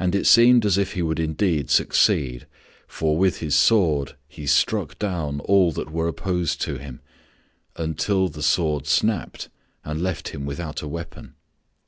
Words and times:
And 0.00 0.16
it 0.16 0.26
seemed 0.26 0.66
as 0.66 0.76
if 0.76 0.94
he 0.94 1.02
would 1.02 1.20
indeed 1.20 1.70
succeed, 1.70 2.48
for 2.88 3.16
with 3.16 3.38
his 3.38 3.54
sword 3.54 4.16
he 4.26 4.48
struck 4.48 4.98
down 4.98 5.38
all 5.38 5.70
that 5.70 5.92
were 5.92 6.08
opposed 6.08 6.60
to 6.62 6.76
him 6.78 6.98
until 7.76 8.26
the 8.28 8.42
sword 8.42 8.88
snapped 8.88 9.48
and 9.84 10.02
left 10.02 10.30
him 10.30 10.44
without 10.44 10.82
a 10.82 10.88
weapon. 10.88 11.34